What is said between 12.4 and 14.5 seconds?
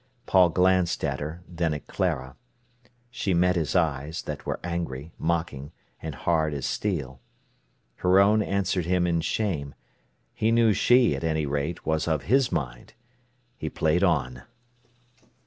mind. He played on.